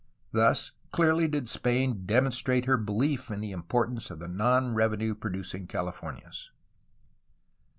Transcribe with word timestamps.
Thus 0.31 0.71
clearly 0.91 1.27
did 1.27 1.47
Spain 1.47 2.07
demonstrate 2.07 2.65
her 2.65 2.75
belief 2.75 3.29
in 3.29 3.39
the 3.39 3.51
importance 3.51 4.09
of 4.09 4.17
the 4.17 4.27
non 4.27 4.73
revenue 4.73 5.13
producing 5.13 5.67
Calif 5.67 5.97
ornias. 6.01 6.49